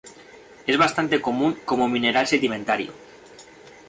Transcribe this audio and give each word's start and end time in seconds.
Es 0.65 0.79
bastante 0.79 1.21
común 1.21 1.59
como 1.63 1.87
mineral 1.87 2.25
sedimentario. 2.25 2.91